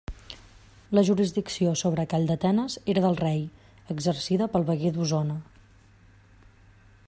[0.99, 3.45] La jurisdicció sobre Calldetenes era del rei,
[3.97, 5.37] exercida pel veguer d'Osona.